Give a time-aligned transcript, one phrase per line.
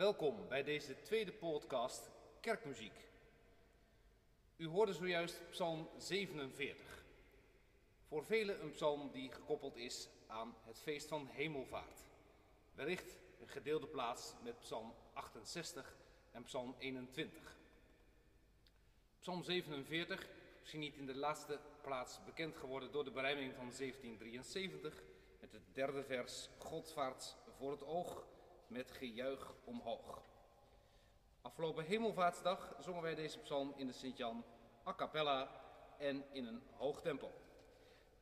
[0.00, 3.08] Welkom bij deze tweede podcast Kerkmuziek.
[4.56, 7.04] U hoorde zojuist Psalm 47.
[8.08, 12.00] Voor velen een psalm die gekoppeld is aan het feest van Hemelvaart.
[12.74, 15.96] Wellicht een gedeelde plaats met Psalm 68
[16.30, 17.56] en Psalm 21.
[19.18, 20.28] Psalm 47,
[20.60, 25.02] misschien niet in de laatste plaats bekend geworden door de berijming van 1773,
[25.40, 28.28] met het derde vers God vaart voor het oog
[28.70, 30.22] met gejuich omhoog.
[31.40, 34.44] Afgelopen Hemelvaartsdag zongen wij deze psalm in de Sint-Jan
[34.86, 35.62] a cappella
[35.98, 37.32] en in een hoog tempo.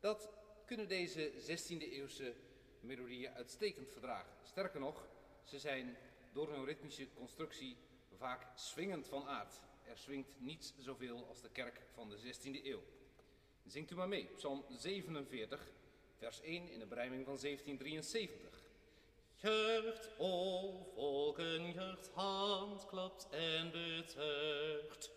[0.00, 0.30] Dat
[0.64, 2.34] kunnen deze 16e eeuwse
[2.80, 4.32] melodieën uitstekend verdragen.
[4.42, 5.08] Sterker nog,
[5.44, 5.96] ze zijn
[6.32, 7.76] door hun ritmische constructie
[8.16, 9.60] vaak swingend van aard.
[9.84, 12.82] Er swingt niets zoveel als de kerk van de 16e eeuw.
[13.66, 15.72] Zingt u maar mee, Psalm 47,
[16.16, 18.67] vers 1 in de berijming van 1773.
[19.42, 25.10] Juicht, o volken, juicht, hand klapt en betuigt.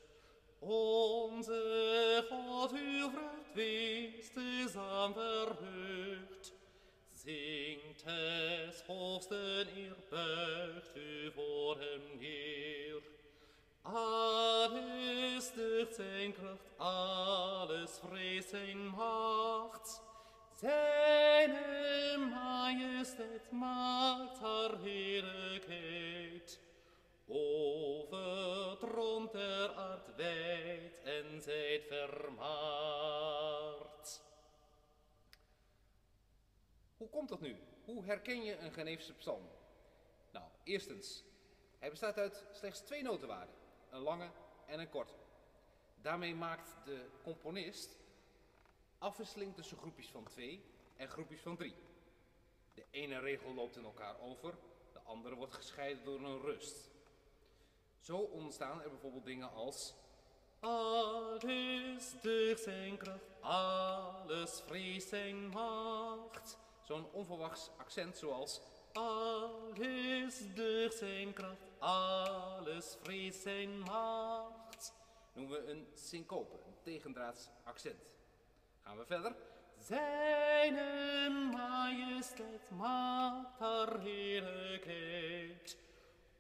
[0.60, 6.54] Onze God, uw vreugd wees te zaam verheugd.
[7.14, 13.02] Zingt es hoogsten eer, buigt u voor hem neer.
[13.82, 20.02] Alles ducht zijn kracht, alles vreest zijn macht.
[22.30, 26.60] Majesteit maakt haar heerlijkheid.
[27.28, 30.20] Over troont der aard
[31.04, 33.42] en zijt vermaard.
[36.98, 37.58] Hoe komt dat nu?
[37.86, 39.50] Hoe herken je een Geneefse psalm?
[40.32, 41.24] Nou, eerstens,
[41.80, 43.56] hij bestaat uit slechts twee notenwaarden,
[43.90, 44.30] een lange
[44.66, 45.14] en een korte.
[46.02, 48.01] Daarmee maakt de componist
[49.02, 50.64] afwisseling tussen groepjes van twee
[50.96, 51.76] en groepjes van drie.
[52.74, 54.54] De ene regel loopt in elkaar over,
[54.94, 56.90] de andere wordt gescheiden door een rust.
[58.00, 59.94] Zo ontstaan er bijvoorbeeld dingen als
[60.60, 66.58] Alles ducht zijn kracht, alles vreest zijn macht.
[66.82, 68.62] zo'n onverwachts accent zoals
[68.94, 74.94] Alles ducht zijn kracht, alles vreest zijn macht.
[75.34, 78.21] noemen we een syncope, een tegendraads accent.
[78.92, 79.36] Gaan we verder?
[79.78, 80.76] Zijn
[81.50, 85.78] majesteit maakt haar heerlijkheid.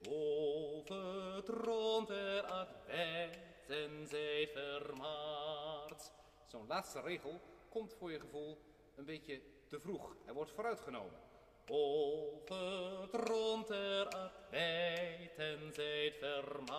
[0.09, 6.11] Overtroont er wijd en zij vermaard.
[6.47, 8.61] Zo'n laatste regel komt voor je gevoel
[8.95, 10.15] een beetje te vroeg.
[10.25, 11.19] Hij wordt vooruitgenomen.
[11.67, 16.71] Overtroont er wijd en zij vermaard.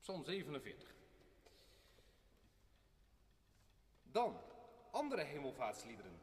[0.00, 0.97] Psalm 47.
[4.18, 4.40] Dan
[4.90, 6.20] andere hemelvaartsliederen.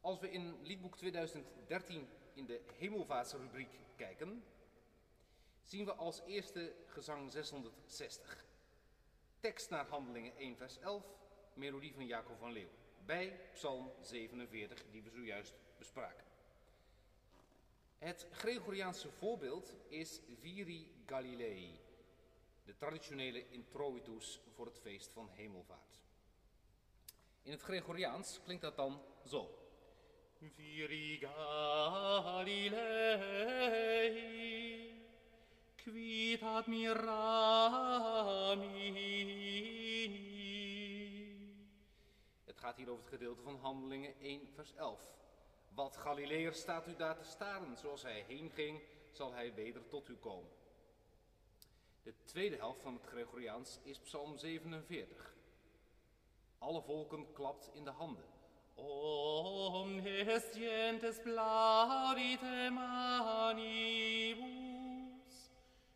[0.00, 4.44] Als we in liedboek 2013 in de hemelvaartsrubriek kijken,
[5.62, 8.44] zien we als eerste gezang 660.
[9.40, 11.04] Tekst naar Handelingen 1 vers 11,
[11.54, 12.70] melodie van Jacob van Leeuw.
[13.06, 16.24] Bij Psalm 47 die we zojuist bespraken.
[17.98, 21.80] Het Gregoriaanse voorbeeld is Viri Galilei,
[22.64, 26.05] de traditionele introitus voor het feest van hemelvaart.
[27.46, 29.58] In het Gregoriaans klinkt dat dan zo.
[30.54, 32.54] Viri Galilei,
[35.76, 36.96] quitat mirami.
[42.44, 45.00] Het gaat hier over het gedeelte van Handelingen 1 vers 11.
[45.68, 48.82] Wat Galileër staat u daar te staren, zoals hij heen ging,
[49.12, 50.50] zal hij weder tot u komen.
[52.02, 55.35] De tweede helft van het Gregoriaans is Psalm 47.
[56.58, 58.24] Alle volken klapt in de handen.
[58.74, 64.44] Omnes gentes plaudite manibus,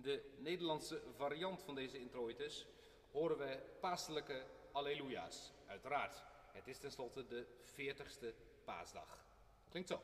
[0.00, 2.66] In de Nederlandse variant van deze introitus
[3.12, 4.42] horen we paaselijke
[4.72, 5.52] alleluja's.
[5.66, 8.26] Uiteraard, het is tenslotte de 40ste
[8.64, 9.24] paasdag.
[9.68, 10.00] Klinkt zo.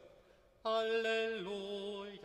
[0.63, 2.21] Halleluja,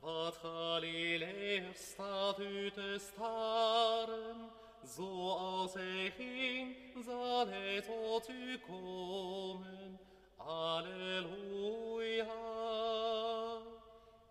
[0.00, 4.50] wat Galileer staat u te staren,
[4.82, 10.00] zoals hij ging, zal hij tot u komen.
[10.36, 11.44] Halleluja.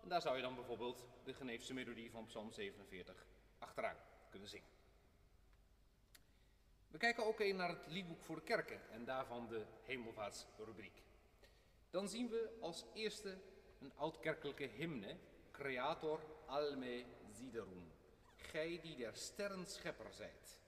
[0.04, 3.26] En daar zou je dan bijvoorbeeld de Geneefse melodie van Psalm 47
[3.58, 3.96] achteraan
[4.30, 4.68] kunnen zingen.
[6.88, 11.02] We kijken ook even naar het liedboek voor de kerken en daarvan de hemelvaartsrubriek.
[11.90, 13.38] Dan zien we als eerste
[13.80, 15.16] een oudkerkelijke hymne,
[15.50, 17.92] Creator alme siderum,
[18.36, 20.60] gij die der sterren schepper zijt.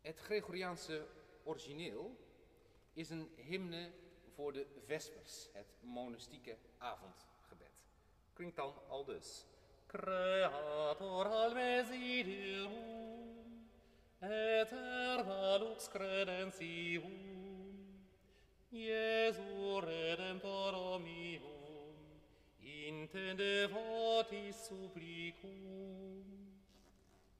[0.00, 1.06] Het Gregoriaanse
[1.42, 2.16] origineel
[2.92, 3.92] is een hymne
[4.34, 7.72] voor de Vespers, het monastieke avondgebed.
[8.32, 9.46] Klinkt dan al dus.
[9.86, 12.70] Creator al mesiderum,
[14.20, 17.32] eterna lux credentium,
[18.70, 21.42] Iesu redemptor meum,
[22.58, 26.24] intende votis supplicum.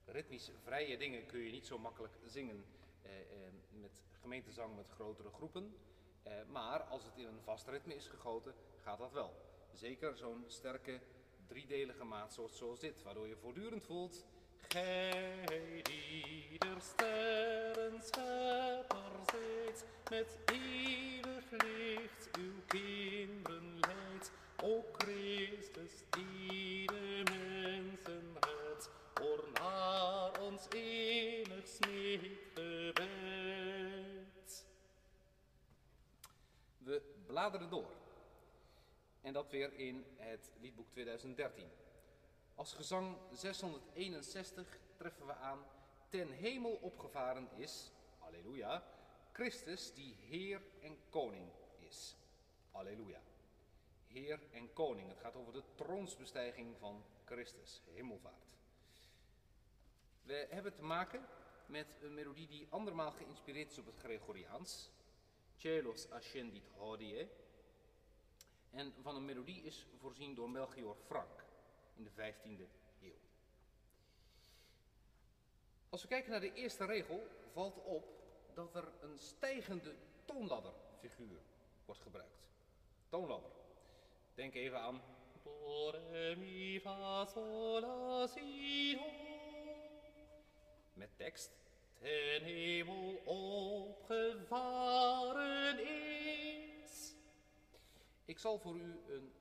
[0.06, 2.66] Ritmisch vrije dingen kun je niet zo makkelijk zingen
[3.02, 3.26] eh, eh,
[3.70, 5.76] met gemeentezang met grotere groepen.
[6.24, 9.34] Eh, maar als het in een vast ritme is gegoten, gaat dat wel.
[9.74, 11.02] Zeker zo'n sterke
[11.48, 14.26] driedelige maatsoort zoals dit, waardoor je voortdurend voelt.
[14.68, 24.32] Gij die der sterren schepper zijt, met eeuwig licht uw kinderen leidt,
[24.64, 28.90] o Christus die de mensen redt,
[29.22, 33.06] oor naar ons enig smeekgebed.
[36.78, 37.92] We bladeren door.
[39.22, 41.85] En dat weer in het liedboek 2013.
[42.56, 45.66] Als gezang 661 treffen we aan
[46.10, 48.84] ten hemel opgevaren is, alleluia,
[49.32, 52.16] Christus die Heer en Koning is.
[52.72, 53.22] Alleluia.
[54.08, 55.10] Heer en Koning.
[55.10, 58.56] Het gaat over de troonsbestijging van Christus, hemelvaart.
[60.24, 61.26] We hebben te maken
[61.66, 64.90] met een melodie die andermaal geïnspireerd is op het Gregoriaans.
[65.56, 67.30] Celos ascendit hodie.
[68.70, 71.45] En van een melodie is voorzien door Melchior Frank
[71.96, 72.68] in de 15e
[73.02, 73.20] eeuw.
[75.90, 78.06] Als we kijken naar de eerste regel, valt op
[78.54, 81.40] dat er een stijgende toonladderfiguur
[81.86, 82.48] wordt gebruikt.
[83.10, 83.52] Toonladder.
[84.34, 85.02] Denk even aan
[85.44, 89.06] Do, re, mi, fa, sol, la, si, ho.
[90.94, 91.52] met tekst.
[92.00, 93.16] ten hemel
[93.96, 97.16] opgevaren is.
[98.26, 99.34] Ik zal voor u een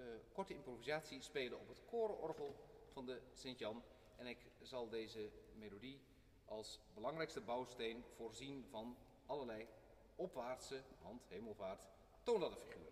[0.00, 2.56] eh, korte improvisatie spelen op het korenorgel
[2.92, 3.82] van de Sint-Jan.
[4.16, 6.00] En ik zal deze melodie
[6.44, 9.68] als belangrijkste bouwsteen voorzien van allerlei
[10.16, 11.80] opwaartse, hand, hemelvaart,
[12.22, 12.89] toonladderfiguren.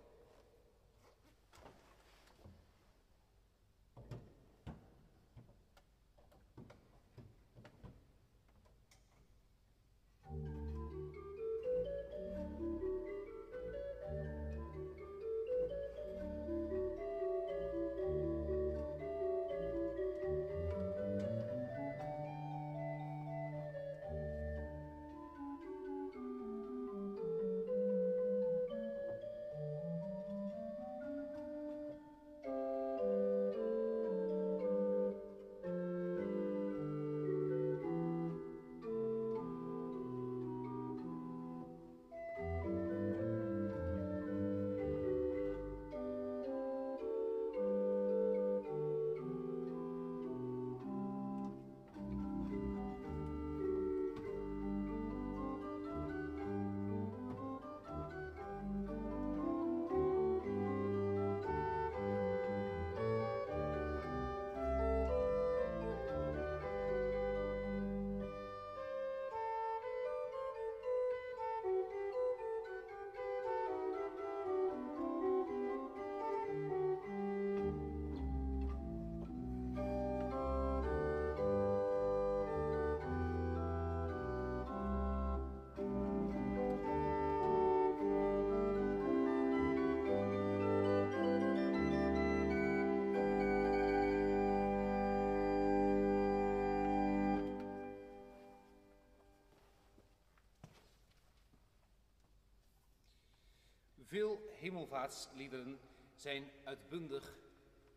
[104.09, 105.81] Veel hemelvaartsliederen
[106.15, 107.39] zijn uitbundig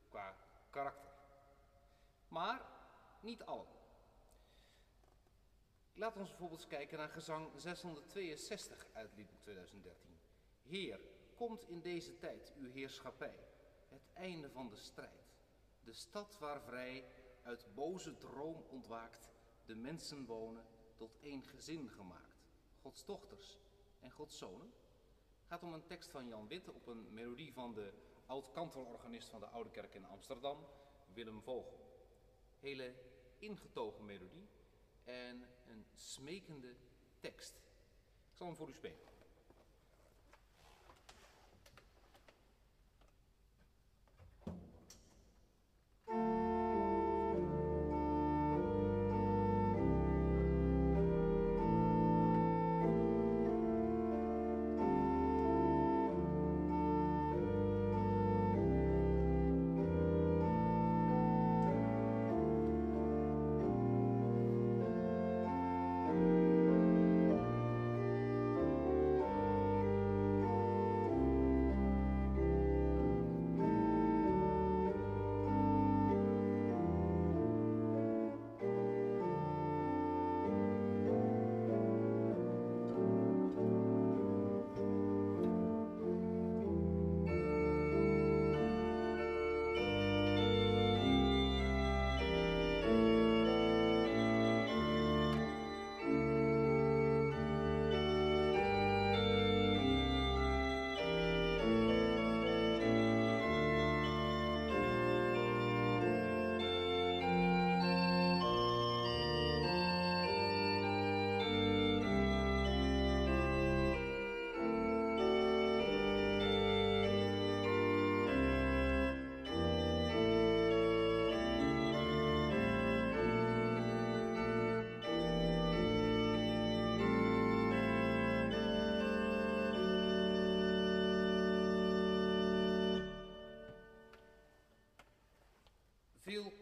[0.10, 0.36] qua
[0.70, 1.12] karakter.
[2.28, 2.66] Maar
[3.22, 3.66] niet alle.
[5.94, 10.20] Laat ons bijvoorbeeld kijken naar gezang 662 uit Liedboek 2013.
[10.62, 11.00] Heer,
[11.36, 13.40] komt in deze tijd uw heerschappij,
[13.90, 15.34] het einde van de strijd.
[15.84, 17.06] De stad waar vrij
[17.44, 19.30] uit boze droom ontwaakt,
[19.66, 20.66] de mensen wonen,
[20.96, 22.46] tot één gezin gemaakt.
[22.82, 23.60] Gods dochters
[24.00, 24.74] en Gods zonen.
[25.52, 27.94] Gaat om een tekst van Jan Witte op een melodie van de
[28.26, 30.66] oud-kantororganist van de Oude Kerk in Amsterdam,
[31.14, 31.80] Willem Vogel.
[32.60, 32.94] Hele
[33.40, 34.48] ingetogen melodie
[35.04, 36.76] en een smekende
[37.20, 37.56] tekst.
[38.32, 39.08] Ik zal hem voor u spelen.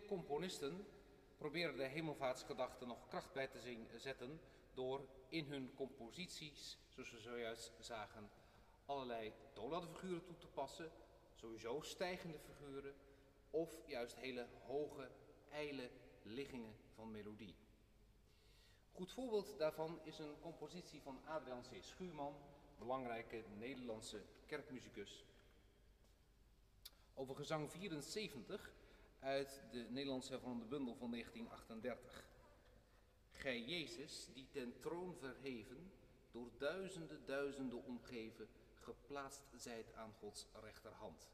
[0.09, 0.85] Componisten
[1.37, 3.59] proberen de hemelvaartsgedachte nog kracht bij te
[3.97, 4.39] zetten
[4.73, 8.29] door in hun composities, zoals we zojuist zagen,
[8.85, 10.91] allerlei figuren toe te passen,
[11.35, 12.95] sowieso stijgende figuren,
[13.49, 15.09] of juist hele hoge,
[15.51, 15.89] ijle
[16.23, 17.55] liggingen van melodie.
[18.91, 21.83] Goed voorbeeld daarvan is een compositie van Adrian C.
[21.83, 22.35] Schuurman,
[22.77, 25.25] belangrijke Nederlandse kerkmuzikus.
[27.13, 28.73] Over gezang 74
[29.19, 32.27] uit de Nederlandse hervormde bundel van 1938.
[33.31, 35.91] Gij Jezus, die ten troon verheven,
[36.31, 41.29] door duizenden duizenden omgeven, geplaatst zijt aan Gods rechterhand.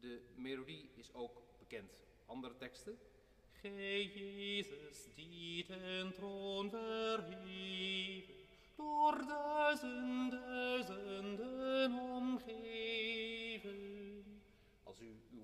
[0.00, 2.02] De melodie is ook bekend.
[2.26, 2.98] Andere teksten?
[3.52, 8.34] Gij Jezus, die ten troon verheven,
[8.76, 12.78] door duizenden duizenden omgeven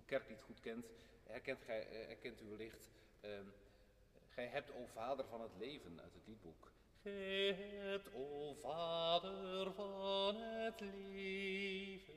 [0.05, 0.87] kerklied goed kent,
[1.23, 2.91] herkent, gij, eh, herkent u wellicht.
[3.25, 3.53] Um,
[4.29, 6.73] gij hebt, o Vader van het leven, uit het liedboek.
[7.03, 12.15] Gij hebt, o Vader van het leven.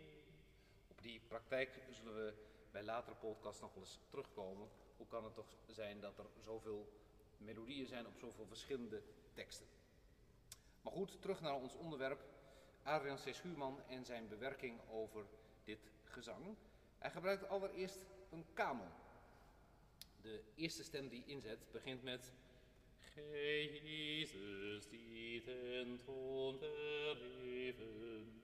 [0.87, 2.33] Op die praktijk zullen we
[2.71, 4.69] bij latere podcasts nog wel eens terugkomen.
[4.97, 6.89] Hoe kan het toch zijn dat er zoveel
[7.37, 9.01] melodieën zijn op zoveel verschillende
[9.33, 9.65] teksten?
[10.81, 12.23] Maar goed, terug naar ons onderwerp.
[12.83, 13.33] Adriaan C.
[13.33, 15.25] Schuurman en zijn bewerking over
[15.63, 16.55] dit gezang.
[16.97, 18.91] Hij gebruikt allereerst een kamer.
[20.21, 22.31] De eerste stem die inzet begint met
[23.15, 28.41] Jezus die ten troon verheven.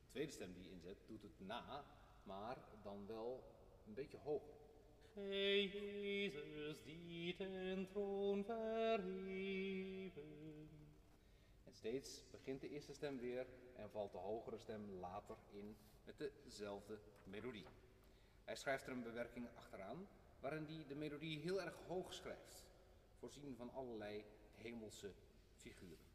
[0.00, 1.84] De tweede stem die inzet doet het na,
[2.22, 3.44] maar dan wel
[3.86, 4.54] een beetje hoger.
[5.14, 10.28] Jezus die ten troon verheven.
[11.78, 16.98] Steeds begint de eerste stem weer en valt de hogere stem later in met dezelfde
[17.24, 17.66] melodie.
[18.44, 20.08] Hij schrijft er een bewerking achteraan,
[20.40, 22.64] waarin hij de melodie heel erg hoog schrijft,
[23.18, 25.12] voorzien van allerlei hemelse
[25.52, 26.07] figuren.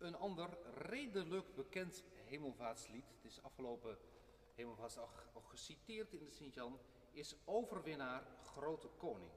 [0.00, 3.98] Een ander redelijk bekend hemelvaartslied, het is afgelopen
[4.54, 6.78] hemelvaartsdag ook geciteerd in de Sint-Jan,
[7.12, 9.30] is Overwinnaar Grote Koning.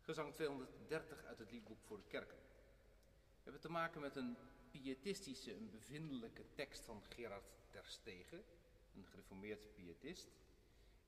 [0.00, 2.36] Gezang 230 uit het liedboek voor de kerken.
[2.36, 4.36] We hebben te maken met een
[4.70, 8.44] pietistische, een bevindelijke tekst van Gerard Terstegen,
[8.94, 10.28] een gereformeerd pietist,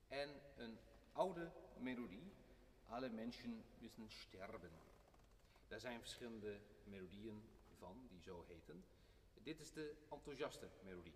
[0.07, 0.77] en een
[1.11, 2.33] oude melodie,
[2.89, 4.71] Alle mensen müssen sterben.
[5.67, 7.43] Daar zijn verschillende melodieën
[7.79, 8.85] van, die zo heten.
[9.43, 11.15] Dit is de enthousiaste melodie.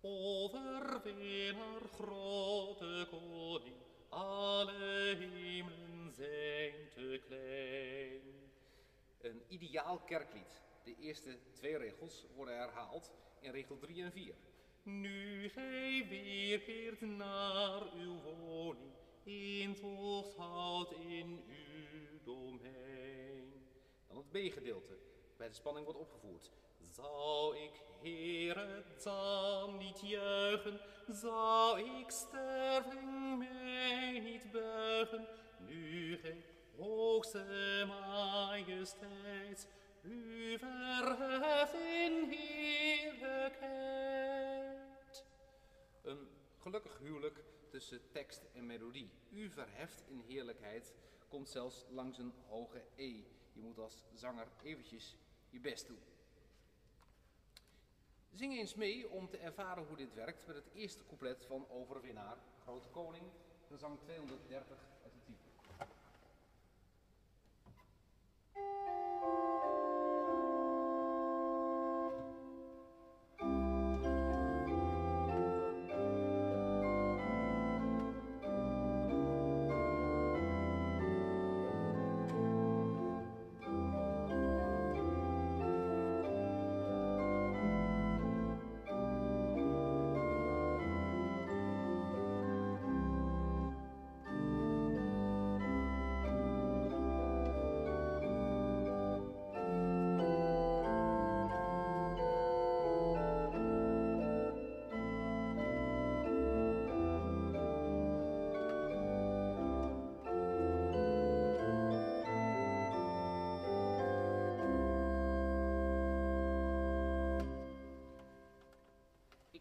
[0.00, 3.76] Overwinnaar grote koning,
[4.08, 8.50] alle hemelen zijn te klein.
[9.20, 10.62] Een ideaal kerklied.
[10.84, 14.34] De eerste twee regels worden herhaald in regel 3 en 4.
[14.82, 18.92] Nu gij weerkeert naar uw woning,
[19.24, 23.52] intocht houdt in uw domein.
[24.06, 24.98] Dan het B-gedeelte.
[25.36, 26.50] Bij de spanning wordt opgevoerd.
[26.92, 35.26] Zou ik, Heere, dan niet juichen, zou ik sterveling mij niet buigen,
[35.58, 36.44] nu gij
[36.76, 39.68] hoogste majesteit
[40.02, 45.24] u verheft in heerlijkheid.
[46.02, 49.10] Een gelukkig huwelijk tussen tekst en melodie.
[49.30, 50.94] U verheft in heerlijkheid
[51.28, 53.22] komt zelfs langs een hoge E.
[53.52, 55.16] Je moet als zanger eventjes
[55.56, 55.98] je best doen.
[58.32, 62.36] Zing eens mee om te ervaren hoe dit werkt met het eerste couplet van Overwinnaar,
[62.62, 63.24] Grote Koning,
[63.68, 65.46] gezang 230 uit het type.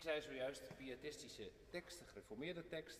[0.06, 3.00] Zei zojuist pietistische tekst, de gereformeerde tekst.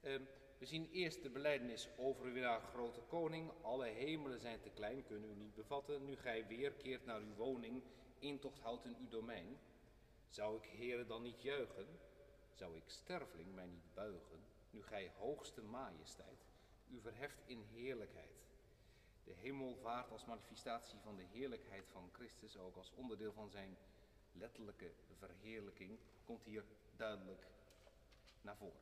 [0.00, 0.22] Ehm,
[0.58, 3.50] we zien eerst de beleidenis overwinnaar grote koning.
[3.60, 6.04] Alle hemelen zijn te klein, kunnen u niet bevatten.
[6.04, 7.82] Nu gij weerkeert naar uw woning,
[8.18, 9.58] intocht houdt in uw domein.
[10.28, 11.86] Zou ik heren dan niet juichen?
[12.52, 14.44] Zou ik sterveling mij niet buigen?
[14.70, 16.46] Nu gij hoogste majesteit,
[16.90, 18.46] u verheft in heerlijkheid.
[19.24, 23.76] De hemel vaart als manifestatie van de heerlijkheid van Christus, ook als onderdeel van zijn
[24.32, 26.64] letterlijke verheerlijking, komt hier
[26.96, 27.46] duidelijk
[28.40, 28.80] naar voren.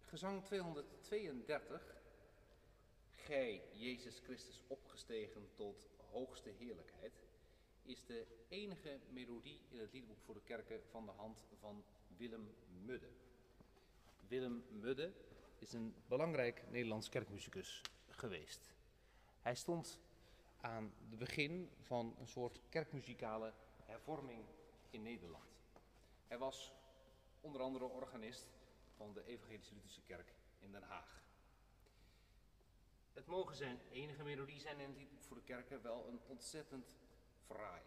[0.00, 1.94] Gezang 232.
[3.10, 7.12] Gij, Jezus Christus, opgestegen tot hoogste heerlijkheid,
[7.82, 11.84] is de enige melodie in het liedboek voor de kerken van de hand van
[12.16, 13.10] Willem Mudde.
[14.28, 15.12] Willem Mudde
[15.58, 18.74] is een belangrijk Nederlands kerkmuzikus geweest.
[19.40, 20.00] Hij stond
[20.66, 23.52] aan het begin van een soort kerkmuzikale
[23.84, 24.44] hervorming
[24.90, 25.44] in Nederland.
[26.26, 26.72] Hij was
[27.40, 28.48] onder andere organist
[28.96, 31.24] van de Evangelische Lutherse Kerk in Den Haag.
[33.12, 36.96] Het mogen zijn enige melodie zijn en die voor de kerken wel een ontzettend
[37.46, 37.82] fraai.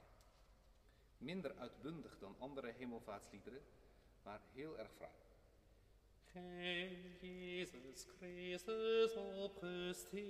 [1.18, 3.62] Minder uitbundig dan andere hemelvaartsliederen,
[4.24, 5.14] maar heel erg fraai.
[6.32, 10.30] Gij, Jezus Christus, opgestegen,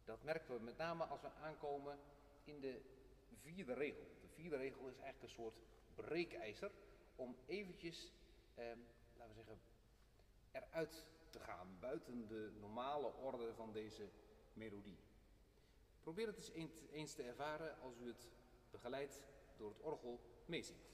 [0.04, 1.98] Dat merken we met name als we aankomen
[2.44, 2.80] in de
[3.40, 4.06] vierde regel.
[4.20, 5.58] De vierde regel is eigenlijk een soort
[5.94, 6.70] breekijzer
[7.16, 8.12] om eventjes,
[8.54, 8.64] eh,
[9.16, 9.58] laten we zeggen,
[10.52, 14.08] eruit te gaan, buiten de normale orde van deze
[14.52, 14.98] melodie.
[16.02, 18.26] Probeer het eens eens te ervaren als u het
[18.70, 19.22] begeleid
[19.56, 20.92] door het orgel meezingt.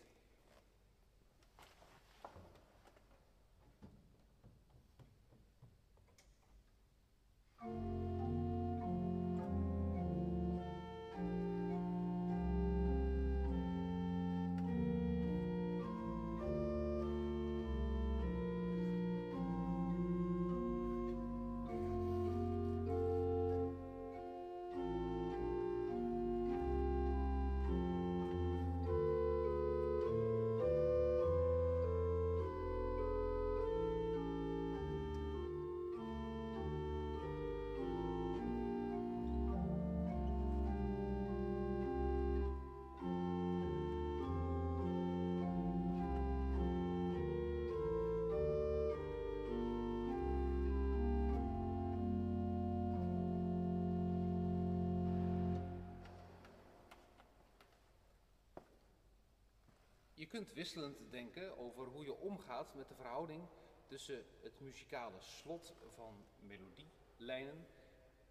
[60.21, 63.43] Je kunt wisselend denken over hoe je omgaat met de verhouding
[63.87, 67.67] tussen het muzikale slot van melodielijnen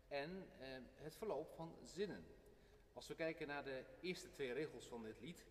[0.07, 2.25] en eh, het verloop van zinnen.
[2.93, 5.45] Als we kijken naar de eerste twee regels van dit lied,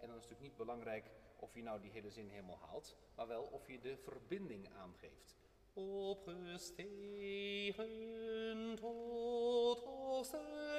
[0.00, 2.96] En dan is het natuurlijk niet belangrijk of je nou die hele zin helemaal haalt,
[3.14, 5.36] maar wel of je de verbinding aangeeft.
[5.74, 10.32] Opgestegen tot als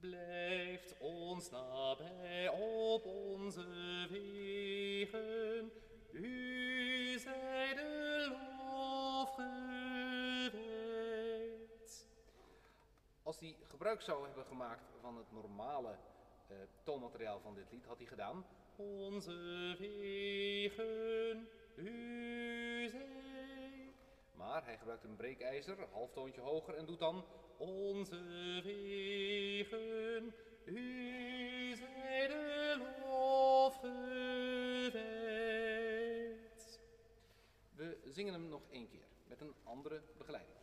[0.00, 3.66] Blijft ons nabij op onze
[4.10, 5.72] wegen,
[6.12, 10.60] u zij de lof gewijd.
[13.22, 15.96] Als hij gebruik zou hebben gemaakt van het normale
[16.46, 18.44] eh, toonmateriaal van dit lied, had hij gedaan.
[18.76, 23.39] Onze wegen, u zij.
[24.40, 27.24] Maar hij gebruikt een breekijzer, halftoontje hoger en doet dan
[27.58, 28.16] Onze
[28.64, 31.76] wegen, u
[32.28, 33.80] de lof.
[37.74, 40.59] We zingen hem nog één keer met een andere begeleiding.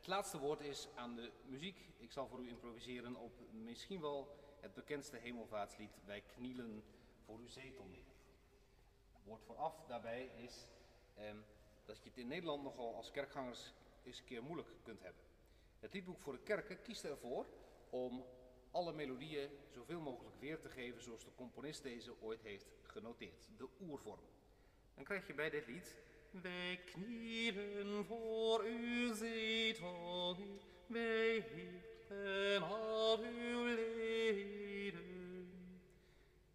[0.00, 1.78] Het laatste woord is aan de muziek.
[1.98, 6.84] Ik zal voor u improviseren op misschien wel het bekendste hemelvaartslied Wij knielen
[7.24, 8.04] voor uw zetel neer.
[9.24, 10.68] Woord vooraf daarbij is
[11.14, 11.36] ehm,
[11.84, 15.22] dat je het in Nederland nogal als kerkgangers eens een keer moeilijk kunt hebben.
[15.78, 17.46] Het liedboek voor de kerken kiest ervoor
[17.90, 18.24] om
[18.70, 23.48] alle melodieën zoveel mogelijk weer te geven zoals de componist deze ooit heeft genoteerd.
[23.56, 24.20] De oervorm.
[24.94, 25.96] Dan krijg je bij dit lied
[26.30, 30.36] Wij knielen voor uw zetel,
[30.86, 35.50] wij hikken al uw leden.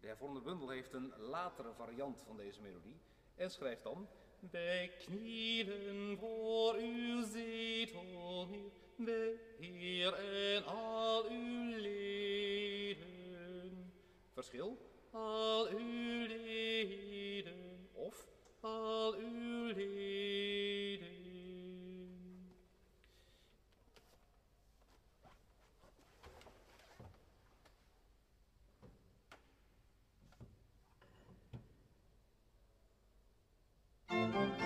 [0.00, 3.00] De hervormde bundel heeft een latere variant van deze melodie
[3.34, 4.08] en schrijft dan
[4.50, 8.48] Wij knielen voor uw zetel
[8.96, 13.12] wij Heer en al uw leden.
[14.32, 14.78] Verschil?
[15.10, 18.26] Al uw leden, Of?
[18.66, 19.16] al
[34.16, 34.65] you.